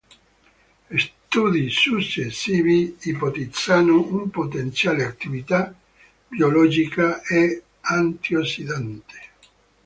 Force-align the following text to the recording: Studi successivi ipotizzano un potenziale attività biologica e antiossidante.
Studi 0.95 1.69
successivi 1.69 2.95
ipotizzano 3.03 4.03
un 4.03 4.31
potenziale 4.31 5.05
attività 5.05 5.71
biologica 6.27 7.21
e 7.21 7.61
antiossidante. 7.81 9.19